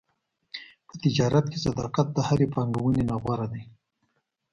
په 0.87 0.93
تجارت 1.03 1.45
کې 1.51 1.57
صداقت 1.65 2.07
د 2.13 2.17
هرې 2.27 2.47
پانګونې 2.53 3.03
نه 3.09 3.15
غوره 3.21 3.47
دی. 3.53 3.63